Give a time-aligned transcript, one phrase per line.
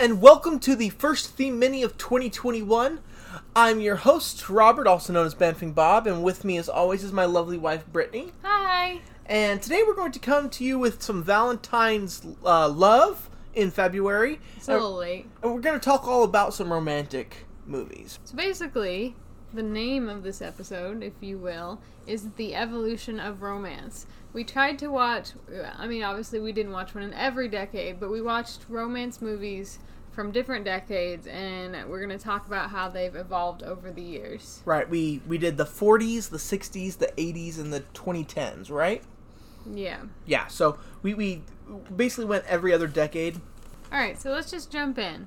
[0.00, 3.00] and welcome to the first theme mini of 2021.
[3.54, 7.12] I'm your host, Robert, also known as Bamfing Bob, and with me, as always, is
[7.12, 8.32] my lovely wife, Brittany.
[8.42, 9.02] Hi.
[9.26, 14.40] And today we're going to come to you with some Valentine's uh, love in February.
[14.56, 15.26] It's a little late.
[15.42, 18.18] And we're going to talk all about some romantic movies.
[18.24, 19.14] So basically,
[19.52, 24.06] the name of this episode, if you will, is The Evolution of Romance.
[24.32, 25.32] We tried to watch,
[25.76, 29.78] I mean, obviously, we didn't watch one in every decade, but we watched romance movies
[30.12, 34.62] from different decades, and we're going to talk about how they've evolved over the years.
[34.64, 39.02] Right, we, we did the 40s, the 60s, the 80s, and the 2010s, right?
[39.70, 40.02] Yeah.
[40.26, 41.42] Yeah, so we, we
[41.94, 43.40] basically went every other decade.
[43.92, 45.26] All right, so let's just jump in.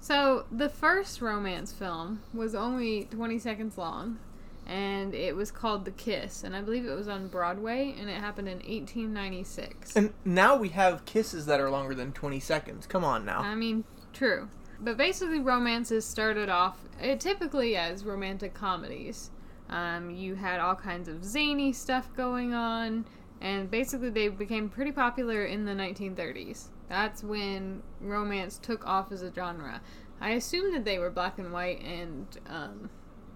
[0.00, 4.18] So, the first romance film was only 20 seconds long,
[4.66, 8.16] and it was called The Kiss, and I believe it was on Broadway, and it
[8.16, 9.96] happened in 1896.
[9.96, 12.86] And now we have kisses that are longer than 20 seconds.
[12.86, 13.40] Come on now.
[13.40, 14.48] I mean, true.
[14.80, 19.30] But basically, romances started off uh, typically as romantic comedies.
[19.68, 23.04] Um, you had all kinds of zany stuff going on,
[23.40, 26.68] and basically, they became pretty popular in the 1930s.
[26.88, 29.80] That's when romance took off as a genre.
[30.20, 32.90] I assume that they were black and white and um,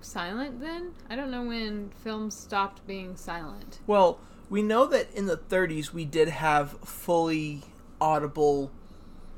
[0.04, 0.92] silent then.
[1.08, 3.80] I don't know when films stopped being silent.
[3.86, 7.62] Well, we know that in the 30s we did have fully
[8.00, 8.70] audible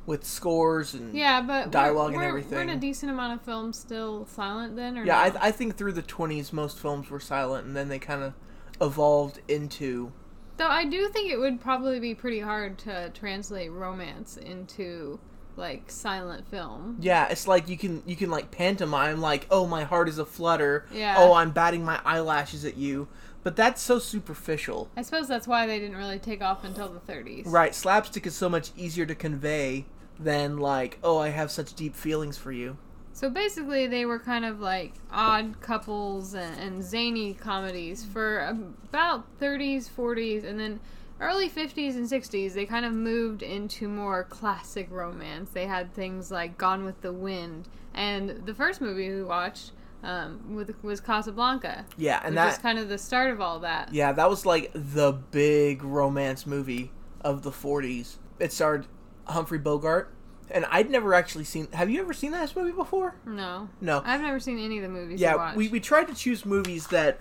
[0.07, 3.79] with scores and Yeah, but dialogue and we're- We're in a decent amount of films
[3.79, 5.39] still silent then, or Yeah, no?
[5.41, 8.35] I, I think through the 20s most films were silent and then they kind of
[8.81, 10.13] evolved into
[10.57, 15.19] Though I do think it would probably be pretty hard to translate romance into
[15.57, 16.97] like silent film.
[17.01, 20.25] yeah it's like you can you can like pantomime like oh my heart is a
[20.25, 21.17] flutter Yeah.
[21.19, 23.09] oh i'm batting my eyelashes at you
[23.43, 27.01] but that's so superficial I suppose that's why they didn't really take off until the
[27.13, 27.43] 30s.
[27.47, 29.87] right slapstick is so much easier to convey
[30.19, 32.77] than like oh i have such deep feelings for you
[33.13, 39.25] So basically, they were kind of like odd couples and, and zany comedies for about
[39.41, 40.81] 30s, 40s, and then
[41.21, 42.55] early 50s and 60s.
[42.55, 45.51] They kind of moved into more classic romance.
[45.51, 49.73] They had things like Gone with the Wind, and the first movie we watched
[50.03, 53.93] um, with, was Casablanca, yeah and is kind of the start of all that.
[53.93, 58.17] Yeah, that was like the big romance movie of the 40s.
[58.39, 58.87] It starred
[59.27, 60.15] Humphrey Bogart,
[60.51, 61.71] and I'd never actually seen.
[61.73, 63.15] Have you ever seen that movie before?
[63.27, 64.03] No, No.
[64.05, 65.21] I've never seen any of the movies.
[65.21, 67.21] Yeah, we, we tried to choose movies that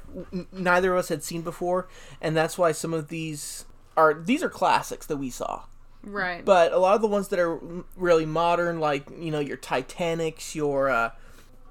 [0.54, 1.90] neither of us had seen before,
[2.22, 3.66] and that's why some of these
[4.00, 5.64] are these are classics that we saw.
[6.04, 6.44] right.
[6.44, 7.60] But a lot of the ones that are
[7.96, 11.12] really modern, like you know your Titanics, your uh,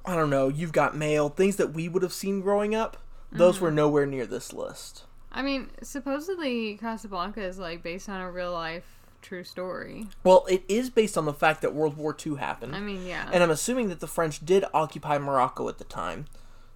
[0.05, 2.97] I don't know, you've got Mail, things that we would have seen growing up.
[3.31, 5.05] Those were nowhere near this list.
[5.31, 10.07] I mean, supposedly Casablanca is like based on a real life true story.
[10.25, 12.75] Well, it is based on the fact that World War II happened.
[12.75, 13.29] I mean, yeah.
[13.33, 16.27] and I'm assuming that the French did occupy Morocco at the time.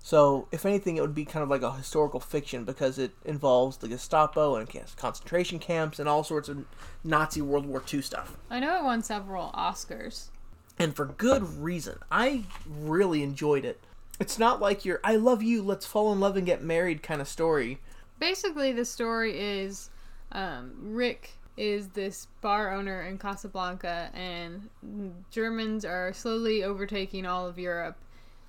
[0.04, 3.76] So, if anything, it would be kind of like a historical fiction because it involves
[3.76, 6.64] the Gestapo and concentration camps and all sorts of
[7.04, 8.36] Nazi World War II stuff.
[8.50, 10.30] I know it won several Oscars.
[10.76, 11.98] And for good reason.
[12.10, 13.78] I really enjoyed it.
[14.18, 17.20] It's not like your I love you, let's fall in love and get married kind
[17.20, 17.78] of story.
[18.18, 19.90] Basically, the story is
[20.32, 24.68] um, Rick is this bar owner in Casablanca, and
[25.30, 27.96] Germans are slowly overtaking all of Europe.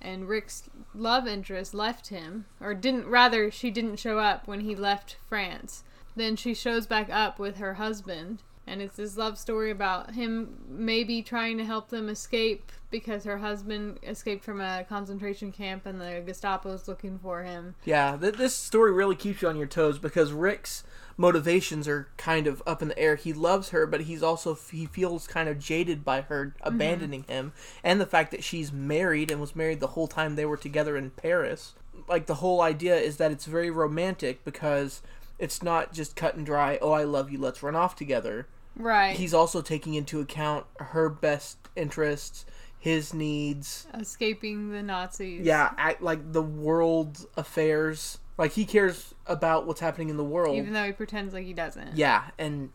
[0.04, 4.76] And Rick's love interest left him, or didn't, rather, she didn't show up when he
[4.76, 5.82] left France.
[6.14, 10.56] Then she shows back up with her husband, and it's this love story about him
[10.68, 16.00] maybe trying to help them escape because her husband escaped from a concentration camp and
[16.00, 17.74] the Gestapo is looking for him.
[17.84, 20.84] Yeah, th- this story really keeps you on your toes because Rick's
[21.16, 23.16] motivations are kind of up in the air.
[23.16, 26.68] He loves her, but he's also he feels kind of jaded by her mm-hmm.
[26.68, 27.52] abandoning him
[27.82, 30.96] and the fact that she's married and was married the whole time they were together
[30.96, 31.74] in Paris.
[32.08, 35.02] Like the whole idea is that it's very romantic because
[35.38, 38.46] it's not just cut and dry, "Oh, I love you, let's run off together."
[38.76, 39.16] Right.
[39.16, 42.44] He's also taking into account her best interests,
[42.78, 45.44] his needs, escaping the Nazis.
[45.46, 48.18] yeah, act like the world affairs.
[48.36, 50.56] Like he cares about what's happening in the world.
[50.56, 51.96] Even though he pretends like he doesn't.
[51.96, 52.70] yeah, and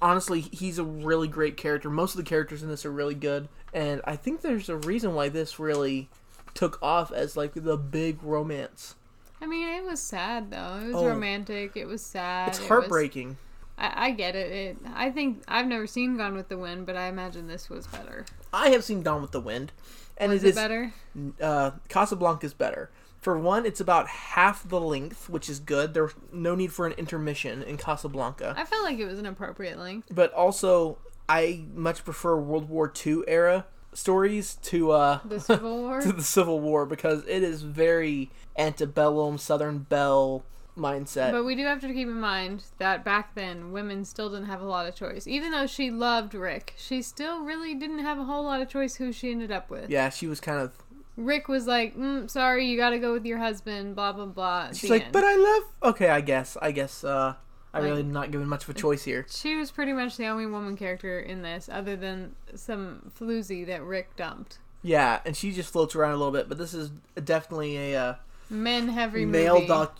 [0.00, 1.90] honestly, he's a really great character.
[1.90, 5.14] Most of the characters in this are really good, and I think there's a reason
[5.14, 6.08] why this really
[6.54, 8.94] took off as like the big romance.
[9.42, 10.78] I mean, it was sad though.
[10.82, 11.06] It was Oh.
[11.08, 11.76] romantic.
[11.76, 12.48] It was sad.
[12.50, 13.36] It's it was- heartbreaking.
[13.80, 14.52] I, I get it.
[14.52, 14.76] it.
[14.94, 18.26] I think I've never seen Gone with the Wind, but I imagine this was better.
[18.52, 19.72] I have seen Gone with the Wind,
[20.18, 20.92] and Was it it is better?
[21.40, 22.90] uh, Casablanca's better.
[23.20, 25.92] For one, it's about half the length, which is good.
[25.92, 28.54] There's no need for an intermission in Casablanca.
[28.56, 30.08] I felt like it was an appropriate length.
[30.10, 30.98] but also
[31.28, 36.00] I much prefer World War II era stories to uh The Civil War.
[36.00, 40.44] to the Civil War because it is very antebellum Southern Belle
[40.80, 41.30] mindset.
[41.32, 44.60] But we do have to keep in mind that back then, women still didn't have
[44.60, 45.26] a lot of choice.
[45.26, 48.96] Even though she loved Rick, she still really didn't have a whole lot of choice
[48.96, 49.90] who she ended up with.
[49.90, 50.72] yeah, she was kind of.
[51.16, 54.72] Rick was like, mm, "Sorry, you got to go with your husband." Blah blah blah.
[54.72, 55.12] She's like, end.
[55.12, 55.92] but I love.
[55.94, 56.56] Okay, I guess.
[56.62, 57.04] I guess.
[57.04, 57.34] uh
[57.72, 59.26] I Like- really am not given much of a choice here.
[59.30, 63.82] She was pretty much the only woman character in this, other than some floozy that
[63.84, 64.58] Rick dumped.
[64.82, 66.90] Yeah, and she just floats around a little bit, but this is
[67.22, 68.14] definitely a uh,
[68.48, 69.98] Men heavy male doc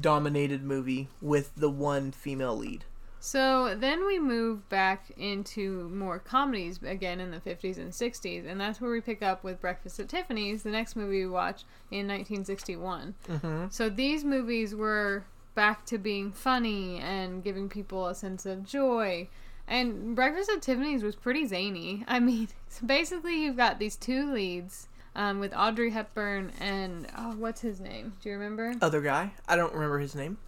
[0.00, 2.84] dominated movie with the one female lead.
[3.24, 8.60] So then we move back into more comedies again in the 50s and 60s, and
[8.60, 11.62] that's where we pick up with Breakfast at Tiffany's, the next movie we watch
[11.92, 13.14] in 1961.
[13.28, 13.66] Mm-hmm.
[13.70, 15.22] So these movies were
[15.54, 19.28] back to being funny and giving people a sense of joy.
[19.68, 22.04] And Breakfast at Tiffany's was pretty zany.
[22.08, 27.32] I mean, so basically, you've got these two leads um, with Audrey Hepburn and, oh,
[27.36, 28.14] what's his name?
[28.22, 28.74] Do you remember?
[28.80, 30.38] Other guy, I don't remember his name.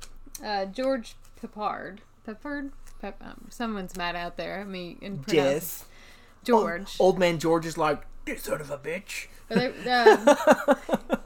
[0.44, 1.99] Uh, George Peppard.
[2.26, 2.70] Peppard?
[3.00, 5.84] Pep- um, someone's mad out there at me in Yes.
[6.44, 6.96] George.
[6.99, 9.26] Old, old man George is like, you son of a bitch.
[9.49, 10.75] But they- uh,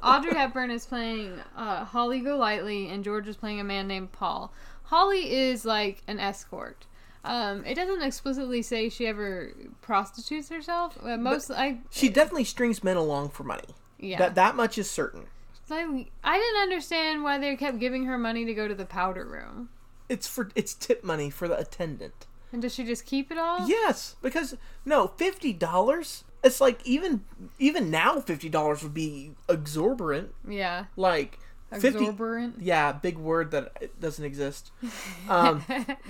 [0.02, 4.52] Audrey Hepburn is playing uh, Holly Golightly, and George is playing a man named Paul.
[4.84, 6.87] Holly is like an escort.
[7.25, 10.97] Um, it doesn't explicitly say she ever prostitutes herself.
[11.03, 13.75] Uh, most, I She definitely strings men along for money.
[13.99, 14.19] yeah.
[14.19, 15.25] That that much is certain.
[15.70, 19.25] Like, I didn't understand why they kept giving her money to go to the powder
[19.25, 19.69] room.
[20.09, 22.26] It's for it's tip money for the attendant.
[22.53, 23.69] And does she just keep it all?
[23.69, 24.56] Yes, because
[24.87, 26.25] no, fifty dollars.
[26.43, 27.25] It's like even
[27.59, 30.32] even now, fifty dollars would be exorbitant.
[30.49, 30.87] Yeah.
[30.97, 31.38] Like.
[31.70, 32.62] Exorbitant.
[32.62, 34.70] Yeah, big word that doesn't exist.
[35.29, 35.62] Um,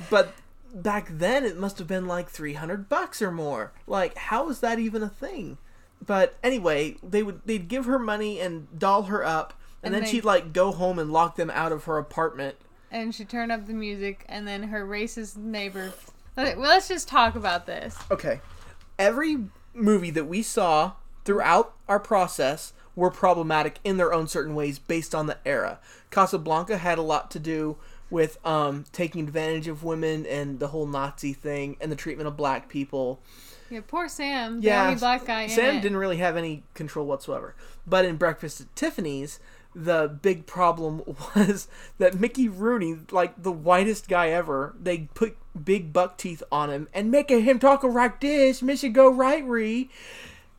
[0.08, 0.32] but
[0.74, 3.72] back then, it must have been like three hundred bucks or more.
[3.86, 5.58] Like, how is that even a thing?
[6.04, 10.02] But anyway, they would they'd give her money and doll her up, and, And then
[10.02, 12.56] they- she'd like go home and lock them out of her apartment.
[12.90, 15.92] and she turned up the music, and then her racist neighbor.
[16.36, 17.96] Well, let's just talk about this.
[18.10, 18.40] Okay.
[18.98, 19.44] Every
[19.74, 20.92] movie that we saw
[21.24, 25.78] throughout our process were problematic in their own certain ways based on the era.
[26.10, 27.76] Casablanca had a lot to do
[28.10, 32.36] with um, taking advantage of women and the whole Nazi thing and the treatment of
[32.36, 33.20] black people.
[33.70, 37.54] Yeah, poor Sam, the Yeah, only black guy Sam didn't really have any control whatsoever.
[37.86, 39.40] But in Breakfast at Tiffany's,
[39.74, 41.02] the big problem
[41.36, 41.68] was
[41.98, 46.88] that Mickey Rooney, like the whitest guy ever, they put big buck teeth on him
[46.94, 49.90] and making him talk like this, Missy go right re.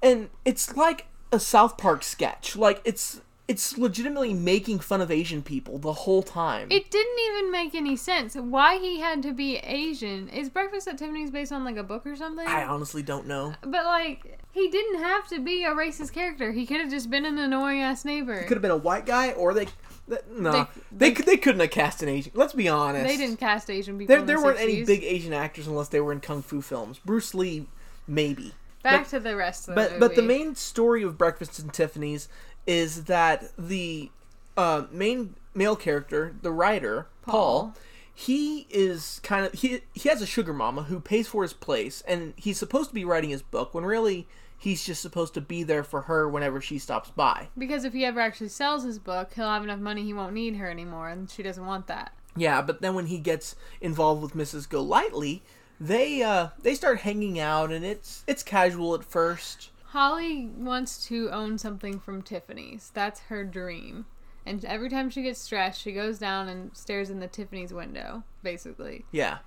[0.03, 2.55] And it's like a South Park sketch.
[2.55, 6.67] Like it's it's legitimately making fun of Asian people the whole time.
[6.69, 8.35] It didn't even make any sense.
[8.35, 10.29] Why he had to be Asian?
[10.29, 12.47] Is Breakfast at Tiffany's based on like a book or something?
[12.47, 13.55] I honestly don't know.
[13.61, 16.51] But like, he didn't have to be a racist character.
[16.51, 18.39] He could have just been an annoying ass neighbor.
[18.39, 19.65] He could have been a white guy, or they.
[20.07, 20.51] th- No,
[20.91, 22.31] They- they, they- they couldn't have cast an Asian.
[22.35, 23.07] Let's be honest.
[23.07, 24.09] They didn't cast Asian people.
[24.13, 26.61] There, in the there weren't any big Asian actors unless they were in kung fu
[26.61, 26.99] films.
[27.03, 27.65] Bruce Lee,
[28.07, 28.53] maybe.
[28.81, 29.99] Back but- to the rest of the But movie.
[29.99, 32.29] but the main story of Breakfast and Tiffany's
[32.65, 34.11] is that the
[34.57, 37.75] uh, main male character, the writer Paul, Paul.
[38.13, 42.03] he is kind of he he has a sugar mama who pays for his place,
[42.07, 45.63] and he's supposed to be writing his book when really he's just supposed to be
[45.63, 47.47] there for her whenever she stops by.
[47.57, 50.57] Because if he ever actually sells his book, he'll have enough money he won't need
[50.57, 52.13] her anymore, and she doesn't want that.
[52.35, 54.67] Yeah, but then when he gets involved with Mrs.
[54.69, 55.41] Golightly,
[55.79, 59.69] they uh they start hanging out and it's it's casual at first.
[59.89, 62.91] Holly wants to own something from Tiffany's.
[62.93, 64.05] That's her dream.
[64.45, 68.23] And every time she gets stressed, she goes down and stares in the Tiffany's window,
[68.43, 69.05] basically.
[69.11, 69.39] Yeah.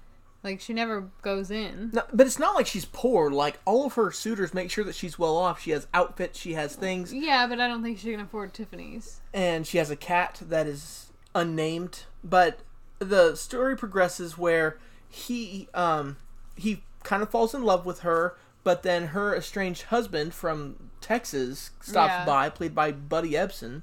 [0.45, 1.91] Like she never goes in.
[1.93, 3.31] No, but it's not like she's poor.
[3.31, 5.61] Like all of her suitors make sure that she's well off.
[5.63, 9.21] She has outfits, she has things, Yeah, but I don't think she can afford Tiffany's.
[9.33, 12.05] and she has a cat that is unnamed.
[12.25, 12.59] But
[12.99, 16.17] the story progresses where he um
[16.57, 21.71] he kind of falls in love with her, but then her estranged husband from Texas
[21.81, 22.25] stops Yeah.
[22.25, 23.83] by, played by Buddy Ebsen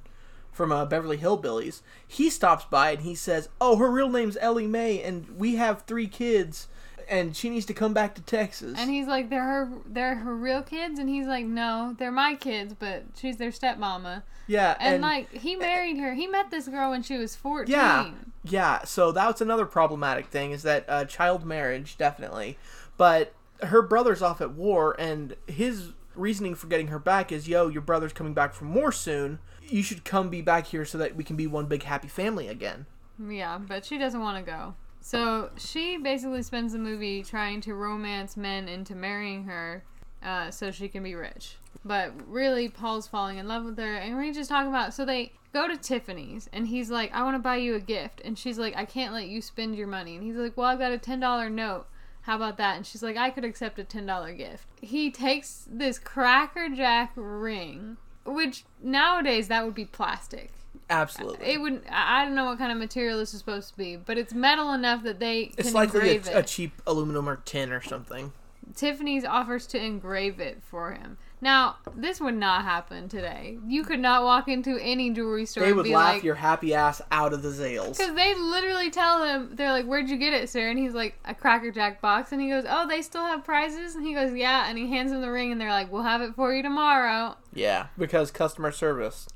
[0.51, 1.81] from uh, Beverly Hillbillies.
[2.07, 5.83] He stops by and he says, "Oh, her real name's Ellie Mae, and we have
[5.83, 6.67] three kids."
[7.11, 8.75] And she needs to come back to Texas.
[8.77, 12.35] And he's like, they're her, they're her real kids, and he's like, no, they're my
[12.35, 14.21] kids, but she's their stepmama.
[14.45, 16.13] yeah, And, like, he married her.
[16.13, 17.73] He met this girl when she was fourteen.
[17.73, 18.11] Yeah,
[18.43, 18.83] yeah.
[18.83, 22.59] So that's another problematic thing is that uh, child marriage, definitely.
[22.95, 27.67] But her brother's off at war, and his reasoning for getting her back is, "Yo,
[27.67, 29.39] your brother's coming back from war soon.
[29.67, 32.47] You should come be back here so that we can be one big happy family
[32.47, 32.85] again."
[33.19, 34.75] Yeah, but she doesn't want to go.
[35.01, 39.83] So she basically spends the movie trying to romance men into marrying her.
[40.21, 41.55] uh, so she can be rich.
[41.85, 44.93] But really, Paul's falling in love with her, and we just talk about.
[44.93, 48.21] So they go to Tiffany's, and he's like, "I want to buy you a gift,"
[48.25, 50.79] and she's like, "I can't let you spend your money," and he's like, "Well, I've
[50.79, 51.87] got a ten dollar note."
[52.21, 52.77] How about that?
[52.77, 54.65] And she's like, I could accept a $10 gift.
[54.81, 60.51] He takes this Cracker Jack ring, which nowadays that would be plastic.
[60.89, 61.45] Absolutely.
[61.47, 61.83] It would.
[61.89, 64.73] I don't know what kind of material this is supposed to be, but it's metal
[64.73, 68.31] enough that they can it's likely a, a cheap aluminum or tin or something.
[68.75, 71.17] Tiffany's offers to engrave it for him.
[71.41, 73.57] Now, this would not happen today.
[73.65, 76.35] You could not walk into any jewelry store They and would be laugh like, your
[76.35, 77.97] happy ass out of the zales.
[77.97, 80.69] Because they literally tell him, they're like, Where'd you get it, sir?
[80.69, 82.33] And he's like, A Cracker Jack box.
[82.33, 83.95] And he goes, Oh, they still have prizes?
[83.95, 84.69] And he goes, Yeah.
[84.69, 87.37] And he hands him the ring, and they're like, We'll have it for you tomorrow.
[87.53, 89.27] Yeah, because customer service,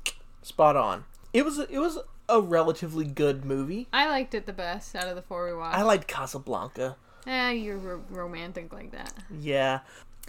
[0.42, 1.04] spot on.
[1.32, 3.88] It was it was a relatively good movie.
[3.92, 5.78] I liked it the best out of the four we watched.
[5.78, 6.96] I liked Casablanca.
[7.26, 9.12] Eh, you're ro- romantic like that.
[9.30, 9.80] Yeah.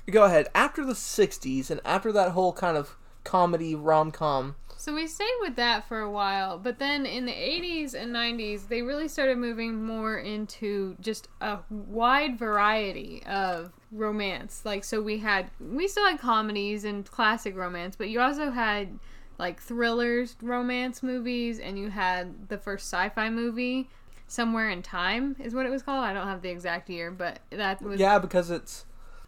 [0.10, 0.48] Go ahead.
[0.54, 5.28] After the 60s and after that whole kind of comedy rom com, So we stayed
[5.42, 9.38] with that for a while, but then in the 80s and 90s, they really started
[9.38, 14.62] moving more into just a wide variety of romance.
[14.64, 19.00] Like, so we had, we still had comedies and classic romance, but you also had
[19.40, 23.90] like thrillers, romance movies, and you had the first sci fi movie,
[24.28, 26.04] Somewhere in Time is what it was called.
[26.04, 28.00] I don't have the exact year, but that was.
[28.00, 28.86] yeah, because it's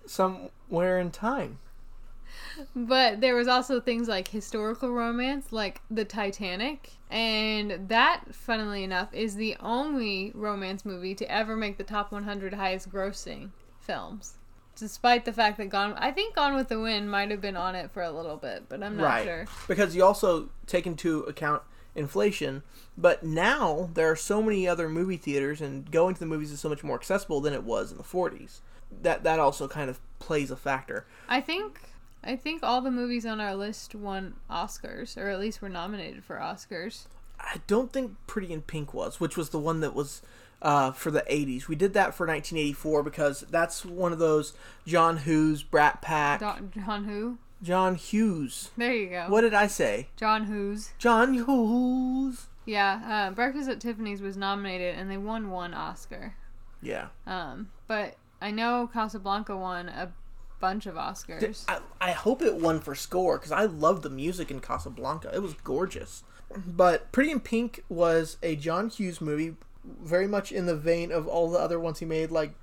[0.07, 1.59] somewhere in time.
[2.75, 9.13] But there was also things like historical romance, like the Titanic, and that, funnily enough,
[9.13, 14.35] is the only romance movie to ever make the top 100 highest grossing films.
[14.75, 17.75] Despite the fact that Gone, I think Gone with the Wind might have been on
[17.75, 19.23] it for a little bit, but I'm not right.
[19.23, 19.45] sure.
[19.67, 21.63] Because you also take into account
[21.95, 22.61] inflation,
[22.95, 26.59] but now there are so many other movie theaters and going to the movies is
[26.59, 28.59] so much more accessible than it was in the 40s.
[29.01, 31.05] That that also kind of plays a factor.
[31.27, 31.81] I think,
[32.23, 36.23] I think all the movies on our list won Oscars, or at least were nominated
[36.23, 37.05] for Oscars.
[37.39, 40.21] I don't think Pretty in Pink was, which was the one that was
[40.61, 41.67] uh, for the 80s.
[41.67, 44.53] We did that for 1984 because that's one of those
[44.85, 46.39] John Hughes, Brat Pack.
[46.39, 47.37] Don, John Who?
[47.61, 48.71] John Hughes.
[48.77, 49.25] There you go.
[49.29, 50.09] What did I say?
[50.15, 50.91] John Hughes.
[50.97, 52.47] John Hughes.
[52.65, 56.35] Yeah, uh, Breakfast at Tiffany's was nominated and they won one Oscar.
[56.81, 57.07] Yeah.
[57.25, 60.11] Um, but I know Casablanca won a
[60.59, 61.65] bunch of Oscars.
[61.67, 65.31] I, I hope it won for score because I love the music in Casablanca.
[65.33, 66.23] It was gorgeous.
[66.65, 71.27] But Pretty in Pink was a John Hughes movie, very much in the vein of
[71.27, 72.53] all the other ones he made, like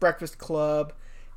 [0.00, 0.92] Breakfast Club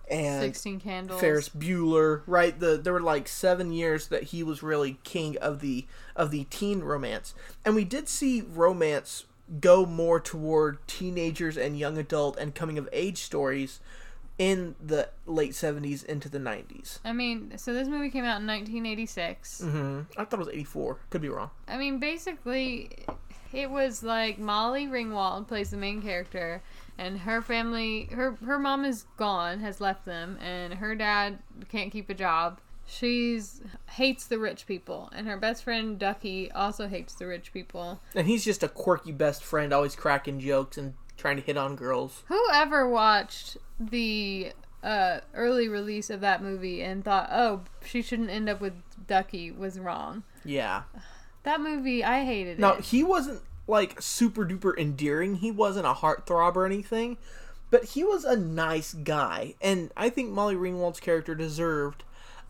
[0.10, 1.20] and Sixteen Candles.
[1.20, 2.58] Ferris Bueller, right?
[2.58, 5.86] The there were like seven years that he was really king of the
[6.16, 7.34] of the teen romance,
[7.66, 9.26] and we did see romance
[9.60, 13.80] go more toward teenagers and young adult and coming of age stories
[14.38, 17.00] in the late seventies into the nineties.
[17.04, 19.62] I mean, so this movie came out in 1986.
[19.64, 20.02] Mm-hmm.
[20.18, 21.00] I thought it was eighty four.
[21.10, 21.50] Could be wrong.
[21.68, 22.92] I mean, basically,
[23.54, 26.62] it was like Molly Ringwald plays the main character,
[26.98, 31.40] and her family, her her mom is gone, has left them, and her dad
[31.70, 32.60] can't keep a job.
[32.90, 38.00] She's hates the rich people, and her best friend Ducky also hates the rich people.
[38.16, 41.76] And he's just a quirky best friend, always cracking jokes and trying to hit on
[41.76, 42.24] girls.
[42.28, 48.48] Whoever watched the uh, early release of that movie and thought, "Oh, she shouldn't end
[48.48, 48.74] up with
[49.06, 50.24] Ducky," was wrong.
[50.46, 50.84] Yeah.
[51.44, 52.86] That movie, I hated it.
[52.86, 55.36] he wasn't like super duper endearing.
[55.36, 57.18] He wasn't a heartthrob or anything,
[57.70, 62.04] but he was a nice guy, and I think Molly Ringwald's character deserved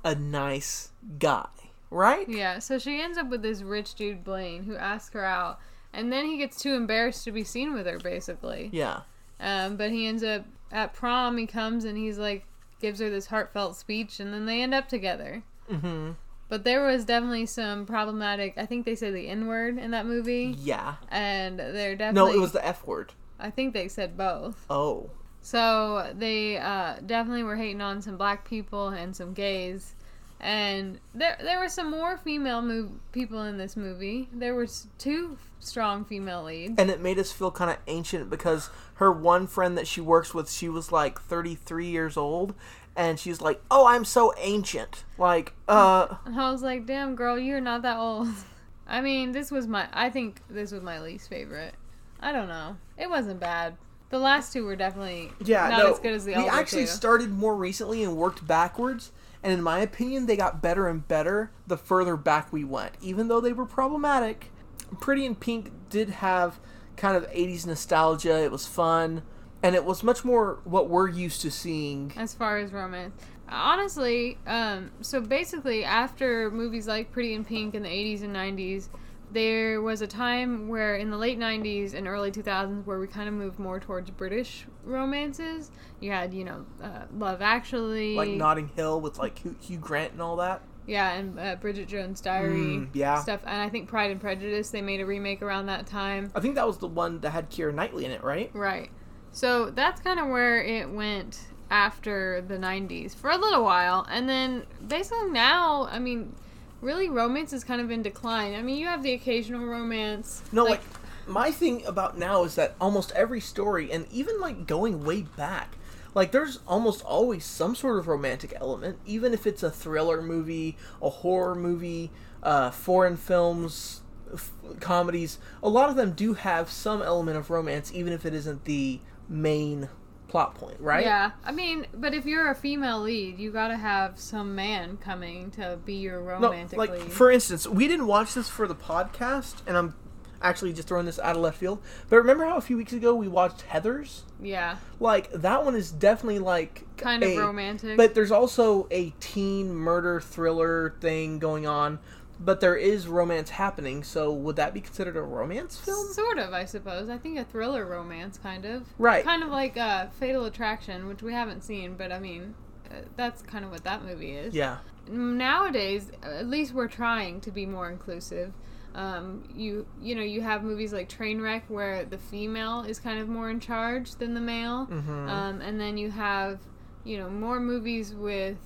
[0.04, 0.90] a nice
[1.20, 1.48] guy,
[1.90, 2.28] right?
[2.30, 5.60] Yeah, so she ends up with this rich dude Blaine who asks her out,
[5.94, 8.70] and then he gets too embarrassed to be seen with her, basically.
[8.72, 9.02] Yeah.
[9.40, 11.38] Um, but he ends up at prom.
[11.38, 12.46] He comes and he's like
[12.82, 15.44] gives her this heartfelt speech, and then they end up together.
[15.72, 16.12] Mm-hmm.
[16.50, 18.54] But there was definitely some problematic.
[18.58, 20.96] I think they say the N word in that movie, Yeah.
[21.10, 22.32] and they're definitely.
[22.34, 23.14] No, it was the F word.
[23.40, 24.66] I think they said both.
[24.70, 25.10] Oh.
[25.42, 29.96] So they uh, definitely were hating on some black people and some gays,
[30.40, 34.28] and there there were some more female people in this movie.
[34.34, 36.76] There was two strong female leads.
[36.78, 40.34] And it made us feel kind of ancient because her one friend that she works
[40.34, 42.54] with, she was like 33 years old,
[42.96, 47.40] and she's like, "Oh, I'm so ancient." Like, uh, And I was like, "Damn, girl,
[47.40, 48.28] you're not that old."
[48.88, 49.88] I mean, this was my.
[49.94, 51.74] I think this was my least favorite.
[52.20, 52.78] I don't know.
[52.98, 53.76] It wasn't bad.
[54.10, 56.88] The last two were definitely yeah, not no, as good as the we actually two.
[56.88, 59.12] started more recently and worked backwards.
[59.44, 63.28] And in my opinion, they got better and better the further back we went, even
[63.28, 64.52] though they were problematic.
[65.00, 66.60] Pretty in Pink did have
[66.96, 68.42] kind of 80s nostalgia.
[68.44, 69.22] It was fun,
[69.62, 72.14] and it was much more what we're used to seeing.
[72.18, 73.22] as far as romance.
[73.50, 78.90] honestly, um, so basically, after movies like Pretty in Pink in the 80s and 90s,
[79.32, 83.28] there was a time where in the late 90s and early 2000s where we kind
[83.28, 85.72] of moved more towards British romances.
[86.00, 88.16] You had, you know, uh, Love Actually.
[88.16, 90.62] Like Notting Hill with like Hugh, Grant and all that.
[90.86, 93.22] Yeah, and uh, Bridget Jones' Diary Mm, yeah.
[93.22, 93.42] stuff.
[93.46, 96.32] And I think Pride and Prejudice, they made a remake around that time.
[96.34, 98.50] I think that was the one that had Keira Knightley in it, right?
[98.54, 98.90] Right.
[99.34, 104.08] So that's kind of where it went after the 90s for a little while.
[104.10, 106.34] And then basically now, I mean,
[106.82, 108.54] really romance is kind of in decline.
[108.54, 110.42] I mean, you have the occasional romance.
[110.52, 110.82] No, like,
[111.28, 115.76] my thing about now is that almost every story, and even like going way back,
[116.14, 120.78] like there's almost always some sort of romantic element, even if it's a thriller movie,
[121.02, 122.12] a horror movie,
[122.44, 124.02] uh, foreign films,
[124.34, 125.40] f- comedies.
[125.62, 129.00] A lot of them do have some element of romance, even if it isn't the
[129.30, 129.90] main
[130.28, 131.06] plot point, right?
[131.06, 135.52] Yeah, I mean, but if you're a female lead, you gotta have some man coming
[135.52, 137.12] to be your No, romantic like lead.
[137.12, 139.96] for instance, we didn't watch this for the podcast, and I'm
[140.42, 141.82] actually just throwing this out of left field.
[142.10, 144.24] But remember how a few weeks ago we watched Heather's?
[144.40, 147.98] yeah, Like that one is definitely like kind of romantic.
[147.98, 151.98] But there's also a teen murder thriller thing going on.
[152.40, 156.08] But there is romance happening, so would that be considered a romance film?
[156.14, 157.10] Sort of, I suppose.
[157.10, 158.84] I think a thriller romance, kind of.
[159.00, 159.24] Right.
[159.24, 162.54] Kind of like uh, Fatal Attraction, which we haven't seen, but I mean,
[162.92, 164.54] uh, that's kind of what that movie is.
[164.54, 164.78] Yeah.
[165.10, 168.54] Nowadays, at least we're trying to be more inclusive.
[168.96, 173.28] Um, you you know you have movies like Trainwreck where the female is kind of
[173.30, 175.30] more in charge than the male, Mhm.
[175.30, 176.60] um, and then you have
[177.04, 178.58] you know more movies with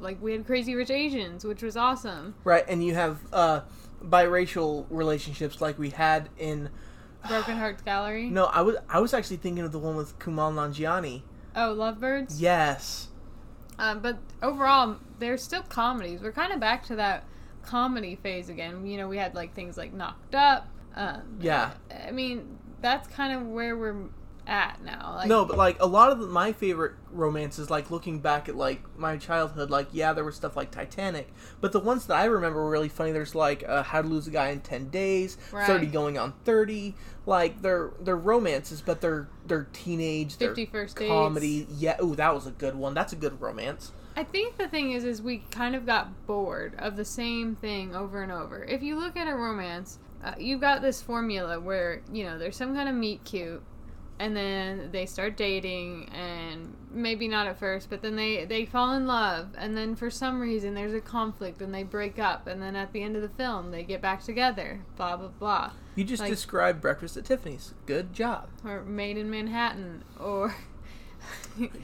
[0.00, 2.34] like we had Crazy Rich Asians, which was awesome.
[2.44, 3.60] Right, and you have uh,
[4.02, 6.70] biracial relationships like we had in.
[7.26, 8.26] Broken Hearts Gallery.
[8.30, 11.22] No, I was I was actually thinking of the one with Kumail Nanjiani.
[11.56, 12.40] Oh, Lovebirds.
[12.40, 13.08] Yes.
[13.78, 16.20] Um, but overall, they're still comedies.
[16.20, 17.24] We're kind of back to that
[17.64, 18.86] comedy phase again.
[18.86, 20.68] You know, we had like things like Knocked Up.
[20.94, 21.72] Um, Yeah.
[22.06, 23.96] I mean, that's kind of where we're
[24.46, 25.14] at now.
[25.16, 28.56] Like, no, but like a lot of the, my favorite romances, like looking back at
[28.56, 32.24] like my childhood, like yeah, there was stuff like Titanic, but the ones that I
[32.24, 33.12] remember were really funny.
[33.12, 35.66] There's like uh, How to Lose a Guy in Ten Days, Right.
[35.66, 36.94] Thirty Going on Thirty.
[37.26, 41.08] Like they're they're romances, but they're they're teenage, they're 50 First Dates.
[41.10, 41.66] comedy.
[41.76, 42.92] Yeah, ooh, that was a good one.
[42.94, 43.92] That's a good romance.
[44.16, 47.96] I think the thing is, is we kind of got bored of the same thing
[47.96, 48.62] over and over.
[48.62, 52.56] If you look at a romance, uh, you've got this formula where you know there's
[52.56, 53.62] some kind of meet cute,
[54.18, 58.92] and then they start dating, and maybe not at first, but then they they fall
[58.92, 62.62] in love, and then for some reason there's a conflict, and they break up, and
[62.62, 64.80] then at the end of the film they get back together.
[64.96, 65.70] Blah blah blah.
[65.96, 67.74] You just Like- described Breakfast at Tiffany's.
[67.86, 68.48] Good job.
[68.64, 70.54] Or Made in Manhattan, or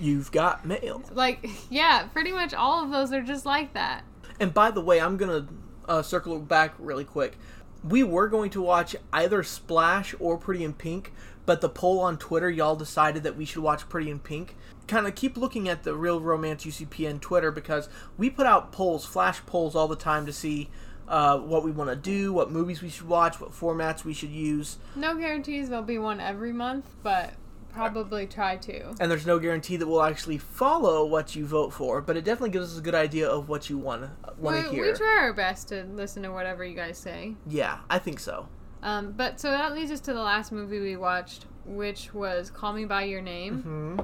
[0.01, 1.03] You've got mail.
[1.13, 4.05] like yeah, pretty much all of those are just like that.
[4.39, 5.47] And by the way, I'm gonna
[5.89, 7.37] uh, circle back really quick.
[7.83, 11.13] We were going to watch either Splash or Pretty in Pink,
[11.47, 14.57] but the poll on Twitter, y'all decided that we should watch Pretty in Pink.
[14.87, 18.73] Kind of keep looking at the Reel Romance UCP and Twitter because we put out
[18.73, 20.69] polls, flash polls all the time to see
[21.09, 24.31] uh, what we want to do, what movies we should watch, what formats we should
[24.31, 24.79] use.
[24.95, 27.35] No guarantees there'll be one every month, but
[27.73, 28.95] probably try to.
[29.01, 32.51] And there's no guarantee that we'll actually follow what you vote for, but it definitely
[32.51, 34.95] gives us a good idea of what you want want We, to we hear.
[34.97, 37.35] try our best to listen to whatever you guys say.
[37.47, 38.49] yeah, I think so.
[38.83, 42.73] Um, but so that leads us to the last movie we watched, which was Call
[42.73, 43.63] Me by Your Name.
[43.63, 44.01] hmm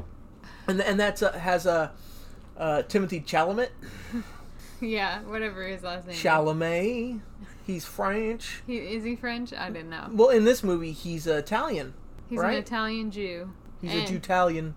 [0.69, 1.93] And and that's uh, has a
[2.57, 3.71] uh, Timothée Chalamet.
[4.81, 6.17] yeah, whatever his last name.
[6.17, 6.23] is.
[6.23, 7.21] Chalamet.
[7.67, 8.63] He's French.
[8.67, 9.53] He, is he French?
[9.53, 10.09] I didn't know.
[10.13, 11.95] Well, in this movie, he's Italian.
[12.29, 12.53] He's right?
[12.55, 13.53] an Italian Jew.
[13.81, 14.75] He's And- a Jew-Italian.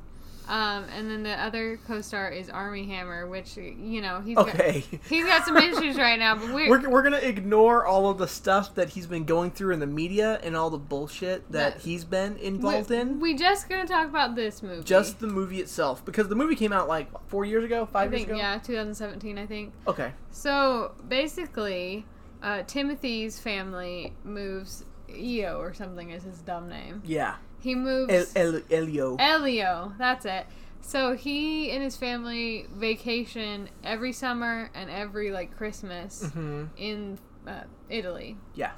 [0.50, 4.84] Um, and then the other co-star is Armie Hammer, which you know he's Okay.
[4.92, 8.18] got, he's got some issues right now, but we're, We're, we're gonna ignore all of
[8.18, 11.76] the stuff that he's been going through in the media and all the bullshit that
[11.76, 13.20] That- he's been involved we, in.
[13.20, 14.84] we just gonna talk about this movie.
[14.84, 17.86] Just the movie itself, because the movie came out like what, four years ago, I
[17.86, 18.38] five years think ago.
[18.40, 19.72] yeah, 2017, I think.
[19.88, 20.14] Okay.
[20.32, 22.08] So basically,
[22.42, 24.84] uh, Timothée's family moves.
[25.12, 27.02] Eo or something is his dumb name.
[27.04, 27.36] Yeah.
[27.60, 29.18] He moves El, El, Elio.
[29.18, 29.94] Elio.
[29.98, 30.46] That's it.
[30.82, 37.64] So he and his family vacation every summer and every like Christmas hmm in uh,
[37.90, 38.38] Italy.
[38.56, 38.72] Yeah.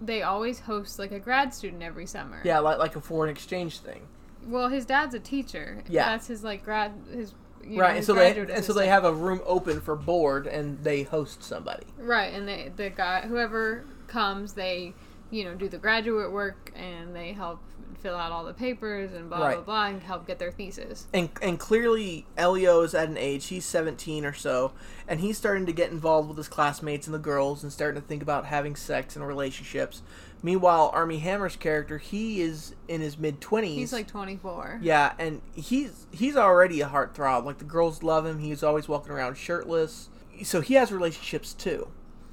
[0.00, 2.40] They always host like a grad student every summer.
[2.44, 4.06] Yeah, like like a foreign exchange thing.
[4.46, 5.82] Well, his dad's a teacher.
[5.88, 6.06] Yeah.
[6.06, 7.34] That's his like grad his.
[7.62, 10.46] You know, right, and so they and so they have a room open for board,
[10.46, 11.84] and they host somebody.
[11.98, 14.94] Right, and they the guy whoever comes, they
[15.30, 17.60] you know do the graduate work and they help
[17.98, 19.54] fill out all the papers and blah Right.
[19.56, 21.06] blah blah and help get their thesis.
[21.12, 24.72] and and clearly Elio is at an age he's 17 or so
[25.08, 28.06] and he's starting to get involved with his classmates and the girls and starting to
[28.06, 30.02] think about having sex and relationships
[30.42, 34.78] meanwhile Armie Hammer's character he is in his mid 20s He's like 24.
[34.82, 39.12] yeah and he's he's already a heartthrob like the girls love him he's always walking
[39.12, 40.08] around shirtless
[40.42, 41.88] so he has relationships too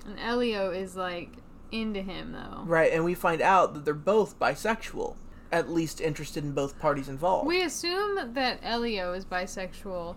[0.06, 1.30] And Elio is like
[1.70, 2.64] into him though.
[2.64, 5.16] right and we find out that they're both bisexual
[5.52, 10.16] at least interested in both parties involved We assume that Elio is bisexual.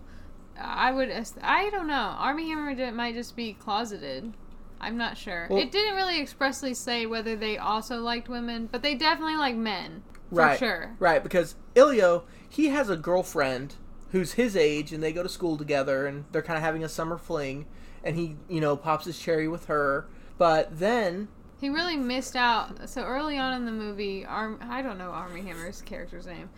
[0.59, 1.09] I would.
[1.41, 2.15] I don't know.
[2.17, 4.33] Armie Hammer might just be closeted.
[4.79, 5.47] I'm not sure.
[5.49, 9.55] Well- it didn't really expressly say whether they also liked women, but they definitely like
[9.55, 10.95] men for right sure.
[10.97, 13.75] right because Elio he has a girlfriend
[14.11, 16.89] who's his age and they go to school together and they're kind of having a
[16.89, 17.65] summer fling
[18.03, 21.27] and he you know pops his cherry with her but then
[21.61, 22.89] He really missed out.
[22.89, 26.49] So early on in the movie, Arm I don't know Armie Hammer's character's name.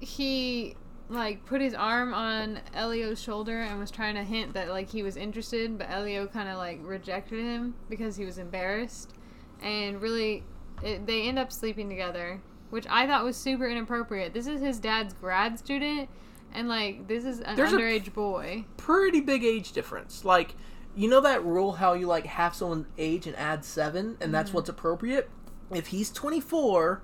[0.00, 0.76] He
[1.08, 5.02] like put his arm on Elio's shoulder and was trying to hint that like he
[5.02, 9.14] was interested, but Elio kind of like rejected him because he was embarrassed.
[9.62, 10.44] And really,
[10.82, 14.34] it, they end up sleeping together, which I thought was super inappropriate.
[14.34, 16.10] This is his dad's grad student,
[16.52, 18.66] and like this is an There's underage boy.
[18.76, 20.54] pretty big age difference like
[20.96, 24.52] you know that rule how you like half someone's age and add seven and that's
[24.52, 25.28] what's appropriate
[25.70, 27.02] if he's 24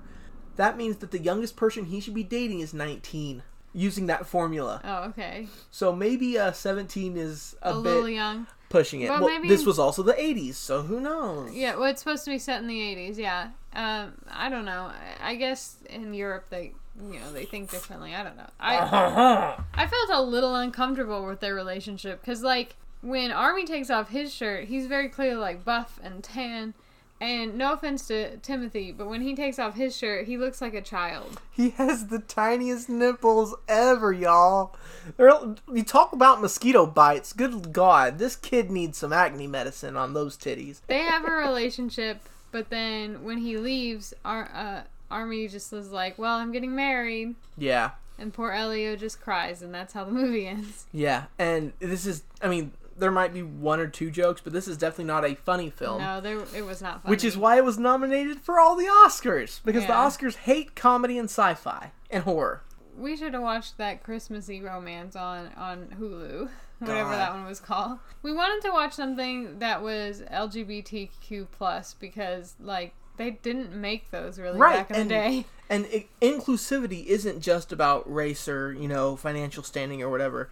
[0.55, 4.81] that means that the youngest person he should be dating is 19 using that formula
[4.83, 8.47] Oh, okay, so maybe uh 17 is a, a, bit little young.
[8.69, 11.85] pushing it But well maybe- this was also the 80s so who knows Yeah, well,
[11.89, 13.17] it's supposed to be set in the '80s.
[13.17, 14.91] Yeah, um, I don't know.
[15.21, 18.13] I- I guess in Europe they, you know, they think differently.
[18.15, 18.49] I don't know.
[18.59, 24.09] I I felt a little uncomfortable with their relationship because, like, when Armie takes off
[24.09, 26.73] his shirt, he's very clearly like buff and tan.
[27.19, 30.73] And no offense to Timothée, but when he takes off his shirt, he looks like
[30.73, 31.39] a child.
[31.51, 34.75] He has the tiniest nipples ever, y'all.
[35.19, 37.31] You talk about mosquito bites.
[37.33, 40.81] Good God, this kid needs some acne medicine on those titties.
[40.87, 46.17] They have a relationship, but then when he leaves, Ar- uh, Armie just is like,
[46.17, 50.47] "Well, I'm getting married," Yeah, and poor Elio just cries, and that's how the movie
[50.47, 50.85] ends.
[50.91, 51.25] yeah.
[51.37, 54.77] And this is, I mean, there might be one or two jokes, but this is
[54.77, 56.01] definitely not a funny film.
[56.01, 57.11] No, there it was not funny.
[57.11, 59.59] Which is why it was nominated for all the Oscars.
[59.63, 62.61] Because the Oscars hate comedy and sci fi and horror.
[62.97, 66.49] we should have watched that Christmassy romance on on Hulu,
[66.79, 67.17] whatever God.
[67.17, 67.99] that one was called.
[68.21, 74.39] We wanted to watch something that was LGBTQ plus because like they didn't make those
[74.39, 75.45] really Right, back in and- the day.
[75.69, 80.49] And i inclusivity isn't just about race or, you know, financial standing or whatever.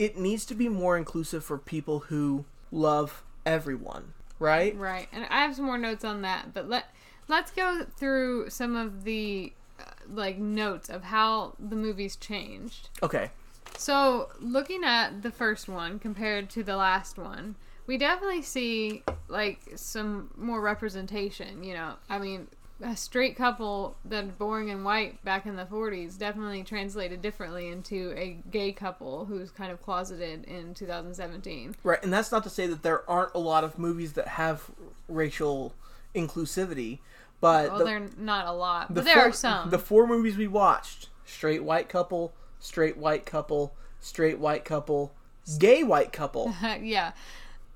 [0.00, 4.74] It needs to be more inclusive for people who love everyone, right?
[4.74, 6.86] Right, and I have some more notes on that, but let
[7.28, 12.88] let's go through some of the uh, like notes of how the movies changed.
[13.02, 13.30] Okay.
[13.76, 19.60] So, looking at the first one compared to the last one, we definitely see like
[19.76, 21.96] some more representation, you know.
[22.08, 22.48] I mean,
[22.82, 28.12] a straight couple that boring and white back in the 40s definitely translated differently into
[28.16, 31.76] a gay couple who's kind of closeted in 2017.
[31.82, 32.02] Right.
[32.02, 34.70] And that's not to say that there aren't a lot of movies that have
[35.08, 35.74] racial
[36.14, 36.98] inclusivity,
[37.40, 39.70] but Well, the, they're not a lot, the but there four, are some.
[39.70, 45.12] The four movies we watched straight white couple, straight white couple, straight white couple,
[45.58, 46.54] gay white couple.
[46.80, 47.12] yeah.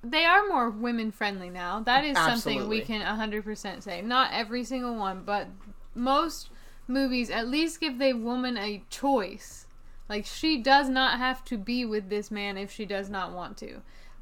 [0.05, 1.81] They are more women friendly now.
[1.81, 2.83] That is something we Absolutely.
[2.83, 4.03] can 100% say.
[4.03, 5.49] Not every single one, but
[5.95, 6.51] most
[6.87, 9.67] movies at least give the woman a choice.
[10.09, 13.57] Like, she does not have to be with this man if she does not want
[13.59, 13.81] to.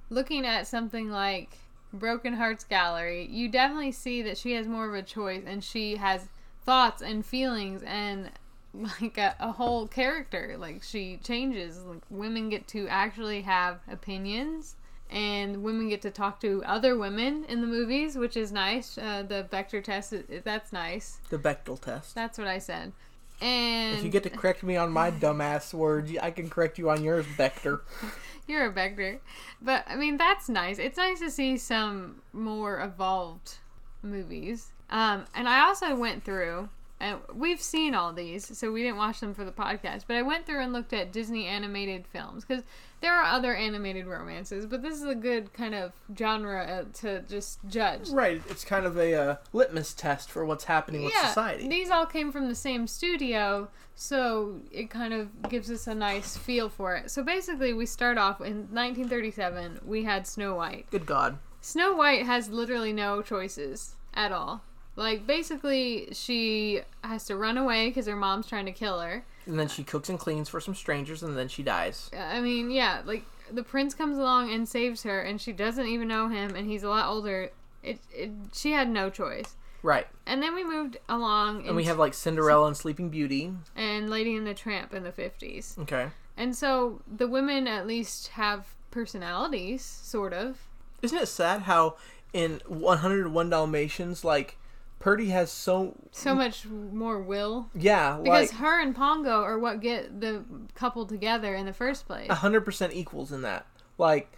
[0.09, 1.59] Looking at something like
[1.92, 5.97] Broken Hearts Gallery, you definitely see that she has more of a choice and she
[5.97, 6.29] has
[6.64, 8.31] thoughts and feelings and
[8.75, 10.55] like a, a whole character.
[10.57, 11.83] Like, she changes.
[11.83, 14.77] Like, women get to actually have opinions
[15.12, 18.96] and women get to talk to other women in the movies, which is nice.
[18.96, 21.18] Uh, the Vector test, that's nice.
[21.29, 22.14] The Bechdel test.
[22.14, 22.92] That's what I said.
[23.40, 26.90] And If you get to correct me on my dumbass words, I can correct you
[26.90, 27.83] on yours, Vector.
[28.48, 29.20] You're a vector.
[29.61, 30.79] But I mean that's nice.
[30.79, 33.59] It's nice to see some more evolved
[34.03, 34.72] movies.
[34.90, 36.68] Um and I also went through
[37.03, 40.23] and we've seen all these, so we didn't watch them for the podcast, but I
[40.23, 42.62] went through and looked at Disney animated films cuz
[43.01, 47.23] there are other animated romances, but this is a good kind of genre uh, to
[47.23, 48.09] just judge.
[48.11, 48.41] Right.
[48.49, 51.69] It's kind of a uh, litmus test for what's happening with society.
[51.69, 56.37] These all came from the same studio, so it kind of gives us a nice
[56.37, 57.11] feel for it.
[57.11, 59.81] So basically, we start off in 1937.
[59.85, 60.88] We had Snow White.
[60.91, 61.38] Good God.
[61.61, 64.62] Snow White has literally no choices at all.
[64.97, 69.25] Like basically, she has to run away because her mom's trying to kill her.
[69.47, 72.11] And then she cooks and cleans for some strangers, and then she dies.
[72.17, 76.09] I mean, yeah, like the prince comes along and saves her, and she doesn't even
[76.09, 77.51] know him, and he's a lot older.
[77.83, 79.57] It, it she had no choice.
[79.83, 80.07] Right.
[80.27, 83.53] And then we moved along, And we have like Cinderella and Sleeping Beauty.
[83.75, 85.77] and Lady and the Tramp in the fifties.
[85.81, 86.09] Okay.
[86.37, 90.59] And so the women at least have personalities, sort of.
[91.03, 91.97] Isn't it sad how
[92.33, 94.57] in 101 Dalmatians, like,
[95.03, 95.97] Purdy has so.
[96.12, 97.69] So much more will.
[97.75, 98.61] Yeah, Because like.
[98.61, 100.45] her and Pongo are what get the
[100.77, 102.29] couple together in the first place.
[102.29, 103.67] 100% equals in that.
[103.99, 104.31] Like,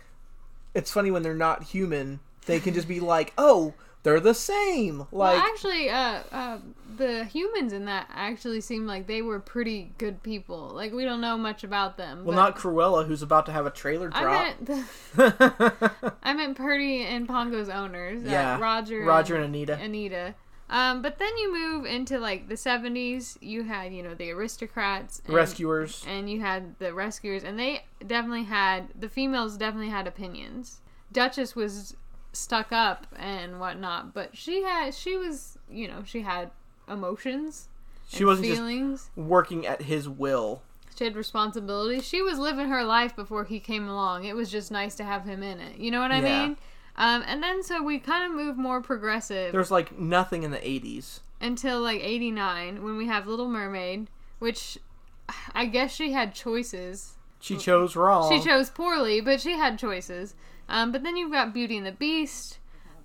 [0.73, 3.75] it's funny when they're not human, they can just be like, oh,
[4.05, 5.01] they're the same.
[5.01, 6.59] Like, well, actually, uh, uh,
[6.97, 10.69] the humans in that actually seem like they were pretty good people.
[10.75, 12.19] Like we don't know much about them.
[12.25, 14.43] well, but not Cruella, who's about to have a trailer I drop.
[14.43, 18.23] meant the, I meant Purdy and Pongo's owners.
[18.25, 18.57] yeah.
[18.57, 19.05] uh, Roger.
[19.05, 19.79] Roger and and Anita.
[19.79, 20.35] Anita.
[20.71, 23.39] Um, but then you move into like the seventies.
[23.41, 26.05] You had you know the Aristocats, and, Rescuers.
[26.09, 30.81] and you had the rescuers, and they definitely had the females definitely had opinions.
[31.13, 31.97] Duchess was
[32.33, 36.51] stuck up and whatnot, but she had she was you know she had
[36.89, 37.69] emotions,
[38.09, 39.11] She wasn't just feelings.
[39.17, 40.63] working at his will.
[40.97, 42.07] She had responsibilities.
[42.07, 44.25] She was living her life before he came along.
[44.25, 45.77] It was just nice to have him in it.
[45.79, 46.47] You know what I Yeah.
[46.47, 46.57] mean?
[46.97, 50.59] Um, and then so we kind of move more progressive There's like nothing in the
[50.59, 51.21] 80s.
[51.41, 54.79] until like 89 when we have Little Mermaid, which
[55.55, 57.15] I guess she had choices.
[57.41, 58.31] She chose wrong.
[58.33, 60.35] She chose poorly, but she had choices.
[60.69, 62.59] Um, but then you've got Beauty and the Beast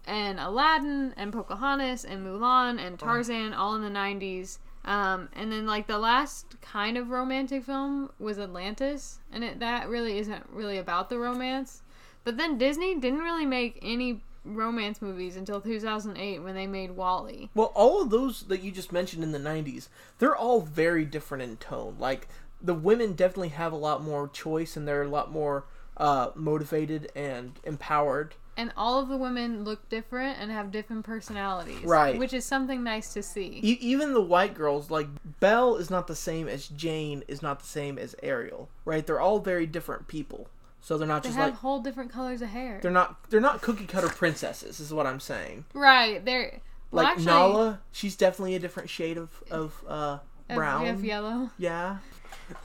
[0.08, 4.60] and Aladdin and Pocahontas and Mulan and Tarzan all in the 90s.
[4.86, 9.90] Um, and then like the last kind of romantic film was Atlantis, and it, that
[9.90, 11.82] really isn't really about the romance.
[12.24, 17.50] But then Disney didn't really make any romance movies until 2008 when they made WALL-E.
[17.54, 21.44] Well, all of those that you just mentioned in the 90s, they're all very different
[21.44, 21.96] in tone.
[22.00, 22.28] Like,
[22.62, 25.66] the women definitely have a lot more choice and they're a lot more
[25.98, 28.36] uh, motivated and empowered.
[28.58, 31.82] And all of the women look different and have different personalities.
[31.84, 32.18] Right.
[32.18, 33.62] Which is something nice to see.
[33.64, 35.08] E- even the white girls, like,
[35.40, 39.06] Belle is not the same as Jane, is not the same as Ariel, right?
[39.06, 40.50] They're all very different people.
[40.82, 42.80] So they're not They just have like whole different colors of hair.
[42.82, 45.66] they're not they're not cookie cutter princesses is what I'm saying.
[45.74, 46.24] Right.
[46.24, 46.62] They're
[46.92, 50.20] well, Like actually, Nala, she's definitely a different shade of of uh
[50.54, 50.88] brown.
[50.88, 51.52] of yellow.
[51.58, 51.98] Yeah.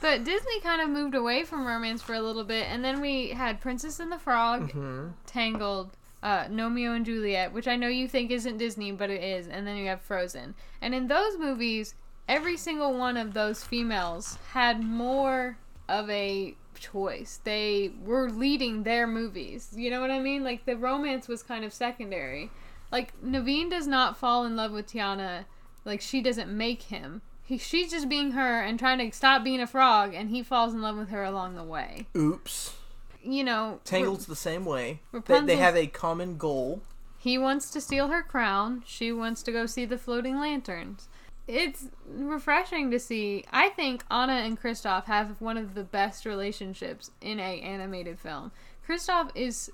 [0.01, 3.29] But Disney kind of moved away from romance for a little bit, and then we
[3.29, 5.91] had Princess and the Frog, hmm Tangled,
[6.23, 9.67] uh, Gnomeo and Juliet, which I know you think isn't Disney, but it is, and
[9.67, 10.55] then you have Frozen.
[10.81, 11.93] And in those movies,
[12.27, 17.39] every single one of those females had more of a choice.
[17.43, 19.69] They were leading their movies.
[19.75, 20.43] You know what I mean?
[20.43, 22.51] Like the romance was kind of secondary.
[22.91, 25.45] Like Naveen does not fall in love with Tiana.
[25.83, 27.21] Like she doesn't make him.
[27.43, 30.73] He, she's just being her and trying to stop being a frog, and he falls
[30.73, 32.07] in love with her along the way.
[32.17, 32.73] Oops.
[33.21, 35.01] You know, Tangled's the same way.
[35.25, 36.81] They, they have a common goal.
[37.17, 38.83] He wants to steal her crown.
[38.85, 41.07] She wants to go see the floating lanterns.
[41.47, 43.45] It's refreshing to see.
[43.51, 48.51] I think Anna and Kristoff have one of the best relationships in a animated film.
[48.87, 49.71] Kristoff is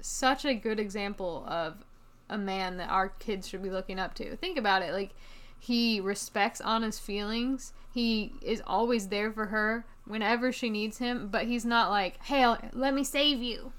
[0.00, 1.84] such a good example of
[2.28, 4.36] a man that our kids should be looking up to.
[4.36, 4.92] Think about it.
[4.92, 5.14] Like
[5.58, 7.72] he respects Anna's feelings.
[7.92, 12.44] He is always there for her whenever she needs him, but he's not like, "Hey,
[12.72, 13.72] let me save you."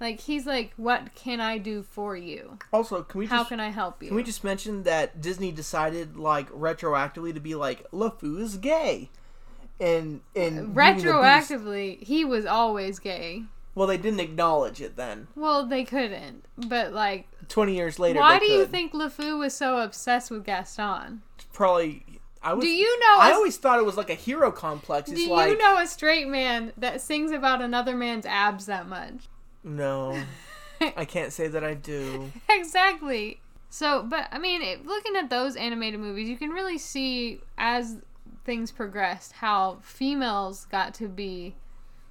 [0.00, 2.58] Like he's like, "What can I do for you?
[2.72, 5.52] Also, can we How just can I help you?" can we just mention that Disney
[5.52, 9.10] decided like retroactively to be like LeFou is gay,
[9.80, 13.44] and and Retroactively, he was always gay.
[13.74, 15.26] Well, they didn't acknowledge it then.
[15.34, 16.44] Well, they couldn't.
[16.56, 21.22] But like, Twenty years later, why do you think LeFou was so obsessed with Gaston?
[21.52, 22.04] Probably.
[22.42, 22.64] I was.
[22.64, 23.16] Do you know?
[23.20, 25.10] I a- always thought it was like a hero complex.
[25.10, 28.86] It's do like you know a straight man that sings about another man's abs that
[28.86, 29.28] much?
[29.64, 30.22] No,
[30.80, 32.30] I can't say that I do.
[32.50, 33.40] exactly.
[33.70, 37.96] So, but I mean, it, looking at those animated movies, you can really see as
[38.44, 41.56] things progressed how females got to be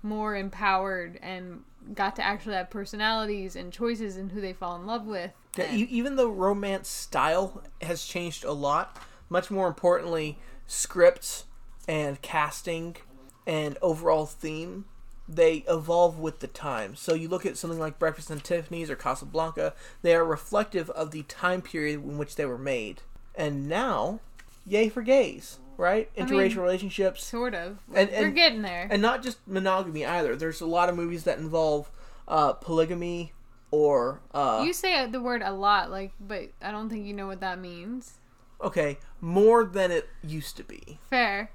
[0.01, 1.61] more empowered and
[1.93, 5.31] got to actually have personalities and choices in who they fall in love with.
[5.57, 8.97] Yeah, And- even though romance style has changed a lot,
[9.29, 10.37] much more importantly,
[10.67, 11.45] scripts
[11.87, 12.97] and casting
[13.45, 14.85] and overall theme,
[15.27, 16.95] they evolve with the time.
[16.95, 21.11] So you look at something like Breakfast and Tiffany's or Casablanca, they are reflective of
[21.11, 23.01] the time period in which they were made.
[23.35, 24.19] And now,
[24.65, 26.09] yay for gays, right?
[26.17, 27.23] I Interracial mean- relationships.
[27.23, 27.79] Sort of.
[27.93, 28.87] And- We're getting there.
[28.91, 30.35] And not just monogamy either.
[30.35, 31.89] There's a lot of movies that involve
[32.27, 33.31] uh, polygamy
[33.71, 37.25] or uh you say the word a lot, like, but I don't think you know
[37.27, 38.19] what that means.
[38.61, 40.99] okay, more than it used to be.
[41.09, 41.49] Fair.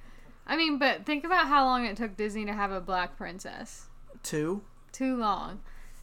[0.48, 3.86] I mean, but think about how long it took Disney to have a black princess.
[4.22, 4.62] Two.
[4.90, 5.60] Too long.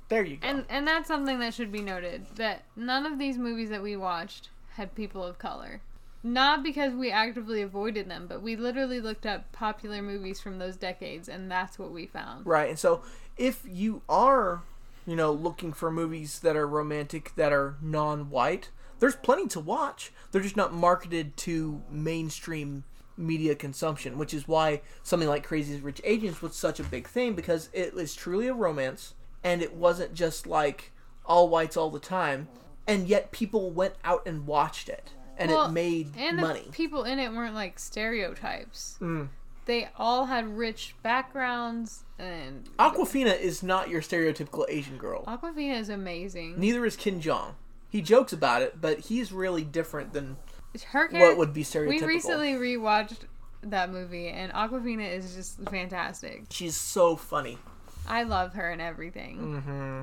[0.08, 0.48] There you go.
[0.48, 3.96] And and that's something that should be noted that none of these movies that we
[3.96, 5.82] watched had people of color.
[6.22, 10.76] Not because we actively avoided them, but we literally looked up popular movies from those
[10.76, 12.46] decades and that's what we found.
[12.46, 12.70] Right.
[12.70, 13.04] And so
[13.38, 14.64] if you are,
[15.06, 20.12] you know, looking for movies that are romantic that are non-white, there's plenty to watch.
[20.32, 22.86] They're just not marketed to mainstream
[23.18, 27.34] media consumption, which is why something like Crazy Rich Asians was such a big thing
[27.34, 30.92] because it was truly a romance and it wasn't just like
[31.26, 32.48] all whites all the time,
[32.88, 36.68] and yet people went out and watched it and Well, it made And money.
[36.72, 38.98] people in it weren't like stereotypes.
[39.02, 39.30] Mm.
[39.66, 45.24] They all had rich backgrounds and Awkwafina is not your stereotypical Asian girl.
[45.26, 46.60] Awkwafina is amazing.
[46.60, 47.54] Neither is Ken Jeong.
[47.90, 50.38] He jokes about it, but he's really different than
[50.84, 52.02] Her what would be stereotypical.
[52.02, 53.20] We recently rewatched
[53.64, 56.46] that movie and Awkwafina is just fantastic.
[56.50, 57.58] She's so funny.
[58.08, 59.38] I love her and everything.
[59.40, 60.02] Mm-hmm.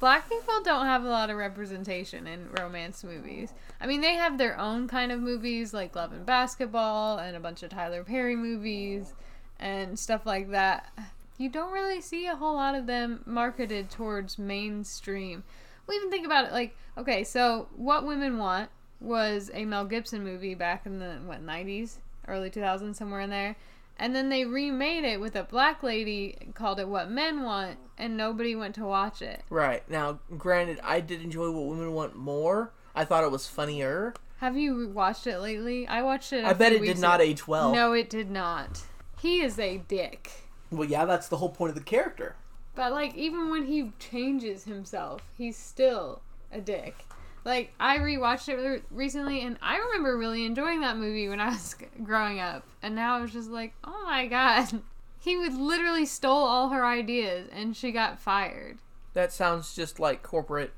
[0.00, 3.52] Black people don't have a lot of representation in romance movies.
[3.80, 7.40] I mean, they have their own kind of movies like Love and Basketball and a
[7.40, 9.12] bunch of Tyler Perry movies
[9.58, 10.92] and stuff like that.
[11.36, 15.42] You don't really see a whole lot of them marketed towards mainstream.
[15.88, 20.24] We even think about it like, okay, so What Women Want was a Mel Gibson
[20.24, 21.96] movie back in the, what, 90s?
[22.26, 23.56] Early 2000s, somewhere in there.
[23.98, 28.16] And then they remade it with a black lady, called it What Men Want, and
[28.16, 29.42] nobody went to watch it.
[29.50, 32.72] Right now, granted, I did enjoy what women want more.
[32.94, 34.14] I thought it was funnier.
[34.38, 35.88] Have you watched it lately?
[35.88, 36.44] I watched it.
[36.44, 37.72] I I bet it did not age well.
[37.72, 38.82] No, it did not.
[39.20, 40.30] He is a dick.
[40.70, 42.36] Well, yeah, that's the whole point of the character.
[42.76, 47.04] But like, even when he changes himself, he's still a dick.
[47.48, 51.74] Like I rewatched it recently, and I remember really enjoying that movie when I was
[52.04, 52.62] growing up.
[52.82, 54.82] And now I was just like, oh my god,
[55.18, 58.76] he would literally stole all her ideas, and she got fired.
[59.14, 60.74] That sounds just like corporate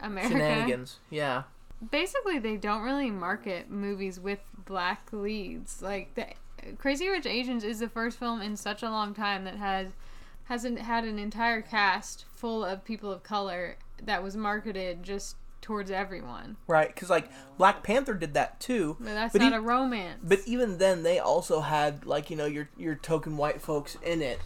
[0.00, 0.32] America.
[0.32, 0.98] shenanigans.
[1.08, 1.44] Yeah.
[1.92, 5.80] basically they don't really market movies with black leads.
[5.80, 6.26] Like the
[6.78, 9.92] Crazy Rich Asians is the first film in such a long time that has
[10.46, 15.90] hasn't had an entire cast full of people of color that was marketed just towards
[15.90, 16.56] everyone.
[16.66, 18.96] Right, because like Black Panther did that too.
[18.98, 20.20] But that's But not e- a romance.
[20.22, 24.22] But even then, they also had like you know your your token white folks in
[24.22, 24.40] it.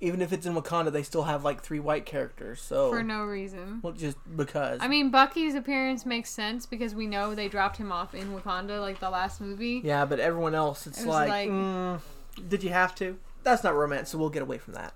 [0.00, 2.60] Even if it's in Wakanda, they still have like three white characters.
[2.60, 3.80] So for no reason.
[3.82, 4.80] well, just because.
[4.82, 8.80] I mean, Bucky's appearance makes sense because we know they dropped him off in Wakanda,
[8.80, 9.80] like the last movie.
[9.82, 12.00] yeah, but everyone else, it's It like, like- mm,
[12.48, 13.16] did you have to?
[13.44, 14.92] That's not romance, so we'll get away from that.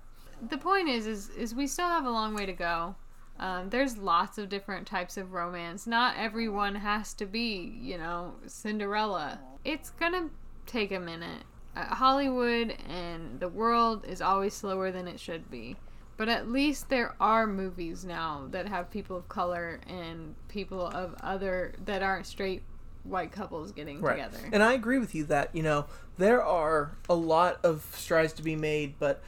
[0.49, 2.95] the point is is is we still have a long way to go
[3.39, 5.87] um, there's lots of different types of romance.
[5.87, 9.39] Not everyone has to be you know cinderella.
[9.65, 10.29] It's gonna
[10.65, 11.43] take a minute.
[11.75, 15.75] Uh, hollywood and the world is always slower than it should be.
[16.17, 21.15] But at least there are movies now that have people of color and people of
[21.21, 22.63] other that aren't straight
[23.03, 24.15] white couples getting Right.
[24.17, 24.49] together.
[24.51, 25.85] And I agree with you that, you know,
[26.17, 29.21] there are a lot of strides to be made, but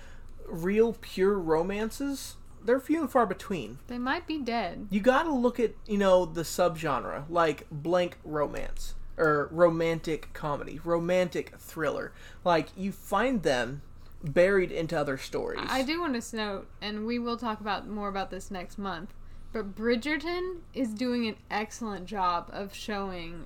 [0.47, 3.79] real pure romances, they're few and far between.
[3.87, 8.95] they might be dead You gotta look at, you know, the subgenre, like blank romance,
[9.17, 12.11] or romantic comedy, romantic thriller.
[12.43, 13.81] Like, you find them
[14.23, 15.67] buried into other stories.
[15.67, 19.13] I do want to note, and we will talk about more about this next month.
[19.53, 23.45] But Bridgerton is doing an excellent job of showing,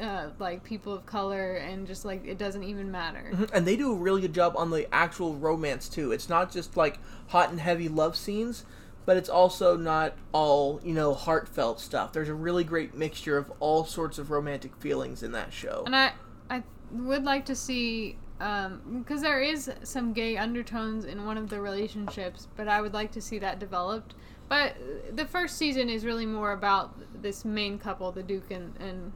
[0.00, 3.30] uh, like people of color, and just like it doesn't even matter.
[3.34, 6.12] Mhm, And they do a really good job on the actual romance, too.
[6.12, 6.98] It's not just like
[7.28, 8.64] hot and heavy love scenes,
[9.04, 12.12] but it's also not all, you know, heartfelt stuff.
[12.12, 15.82] There's a really great mixture of all sorts of romantic feelings in that show.
[15.86, 16.12] And I,
[16.50, 21.48] I would like to see, um, because there is some gay undertones in one of
[21.48, 24.14] the relationships, but I would like to see that developed.
[24.48, 24.76] But
[25.14, 29.12] the first season is really more about this main couple, the Duke and and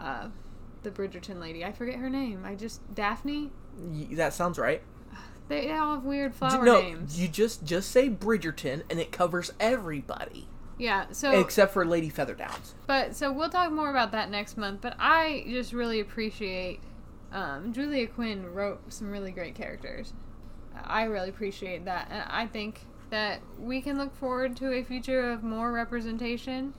[0.00, 0.28] uh,
[0.82, 1.64] the Bridgerton lady.
[1.64, 2.44] I forget her name.
[2.44, 3.50] I just Daphne.
[3.78, 4.82] Y- that sounds right.
[5.48, 7.20] They, they all have weird flower no, names.
[7.20, 10.48] you just just say Bridgerton, and it covers everybody
[10.80, 11.06] yeah.
[11.12, 12.74] So, except for Lady Featheringtons.
[12.86, 14.80] but so we'll talk more about that next month.
[14.80, 16.80] But I just really appreciate.
[17.32, 20.14] Um, Julia Quinn wrote some really great characters.
[20.82, 22.80] I really appreciate that, and I think
[23.10, 26.74] that we can look forward to a future of more representation.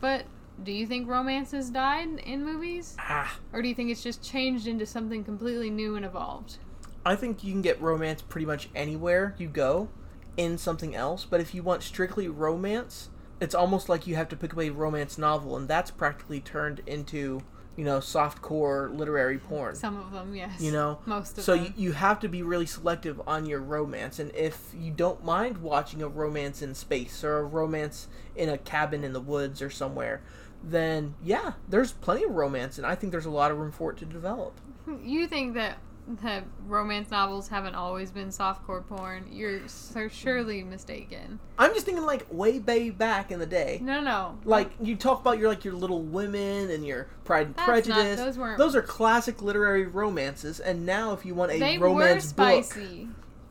[0.00, 0.24] But
[0.62, 4.22] do you think romance has died in movies, Ah, or do you think it's just
[4.22, 6.58] changed into something completely new and evolved?
[7.04, 9.88] I think you can get romance pretty much anywhere you go
[10.36, 14.36] in something else, but if you want strictly romance, it's almost like you have to
[14.36, 17.42] pick up a romance novel, and that's practically turned into
[17.76, 19.74] you know softcore literary porn.
[19.74, 20.60] Some of them, yes.
[20.60, 21.64] You know, most of so them.
[21.76, 25.58] you, you have to be really selective on your romance, and if you don't mind
[25.58, 29.70] watching a romance in space or a romance in a cabin in the woods or
[29.70, 30.22] somewhere,
[30.62, 33.90] then yeah, there's plenty of romance, and I think there's a lot of room for
[33.92, 34.58] it to develop.
[35.04, 35.78] You think that
[36.22, 39.28] that romance novels haven't always been softcore porn?
[39.30, 41.38] You're so surely mistaken.
[41.56, 43.78] I'm just thinking like way way back in the day.
[43.80, 44.36] No, no.
[44.44, 47.94] Like you talk about your like your Little Women and your Pride and That's not-
[47.96, 48.18] Prejudice.
[48.18, 52.32] those weren't- Those are classic literary romances, and now if you want a they romance
[52.32, 52.64] book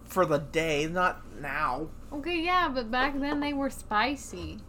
[0.03, 1.87] for the day, not now.
[2.11, 4.59] Okay, yeah, but back then they were spicy.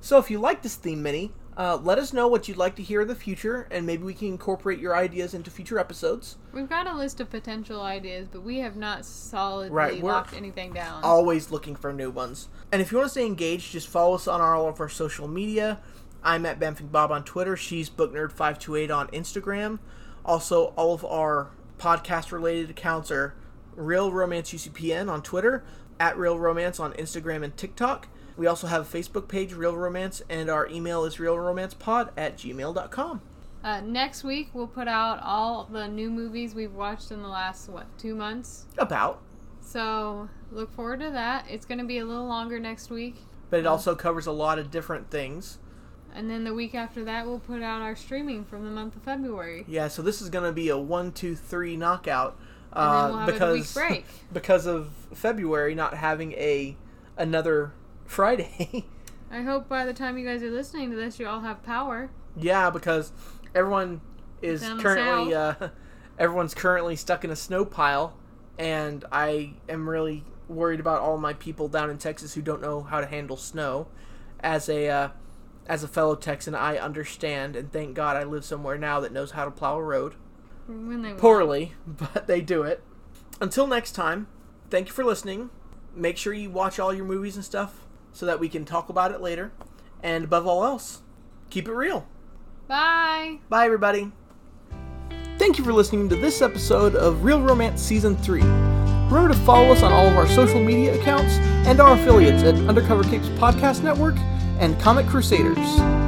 [0.00, 2.82] So if you like this theme mini, uh, let us know what you'd like to
[2.82, 6.36] hear in the future, and maybe we can incorporate your ideas into future episodes.
[6.52, 10.72] We've got a list of potential ideas, but we have not solidly Right, locked anything
[10.72, 11.04] down.
[11.04, 12.48] Always looking for new ones.
[12.70, 15.28] And if you want to stay engaged, just follow us on all of our social
[15.28, 15.80] media.
[16.24, 17.56] I'm at Bamfing Bob on Twitter.
[17.56, 19.78] She's BookNerd528 on Instagram.
[20.24, 23.34] Also, all of our podcast related accounts are
[23.74, 25.64] Reel Romance UCPN on Twitter,
[25.98, 28.08] at Reel Romance on Instagram and TikTok.
[28.36, 33.20] We also have a Facebook page, Reel Romance, and our email is reelromancepod at gmail.com.
[33.62, 37.68] Uh, next week we'll put out all the new movies we've watched in the last
[37.68, 38.64] what two months.
[38.78, 39.20] About.
[39.60, 41.46] So look forward to that.
[41.48, 43.16] It's going to be a little longer next week,
[43.50, 45.58] But it also covers a lot of different things.
[46.14, 49.02] and then the week after that we'll put out our streaming from the month of
[49.02, 49.64] February.
[49.68, 52.36] Yeah, so this is going to be a one, two, three knockout.
[52.72, 53.78] Uh, we'll because
[54.32, 56.76] because of February not having a
[57.16, 57.72] another
[58.06, 58.84] Friday.
[59.30, 62.10] I hope by the time you guys are listening to this, you all have power.
[62.36, 63.12] yeah, because
[63.54, 64.02] everyone
[64.42, 65.54] is Down currently uh,
[66.18, 68.16] everyone's currently stuck in a snow pile,
[68.58, 72.82] and I am really worried about all my people down in Texas who don't know
[72.82, 73.88] how to handle snow.
[74.40, 75.08] As a uh,
[75.66, 79.30] as a fellow Texan, I understand, and thank God I live somewhere now that knows
[79.30, 80.14] how to plow a road.
[80.66, 82.82] When they poorly, but they do it.
[83.40, 84.26] Until next time,
[84.68, 85.50] thank you for listening.
[85.94, 89.12] Make sure you watch all your movies and stuff so that we can talk about
[89.12, 89.52] it later.
[90.02, 91.02] And above all else,
[91.50, 92.06] keep it real.
[92.68, 93.38] Bye.
[93.48, 94.12] Bye, everybody.
[95.38, 98.40] Thank you for listening to this episode of Reel Romance Season 3.
[98.40, 101.34] Remember to follow us on all of our social media accounts
[101.66, 104.16] and our affiliates at Undercover Capes Podcast Network
[104.58, 106.01] and Comic Crusaders.